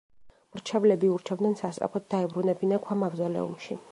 [0.53, 3.81] მრჩევლები ურჩევდნენ სასწრაფოდ დაებრუნებინა ქვა მავზოლეუმში.